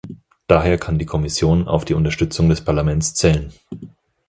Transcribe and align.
Daher 0.47 0.79
kann 0.79 0.97
die 0.97 1.05
Kommission 1.05 1.67
auf 1.67 1.85
die 1.85 1.93
Unterstützung 1.93 2.49
des 2.49 2.61
Parlaments 2.65 3.13
zählen. 3.13 3.53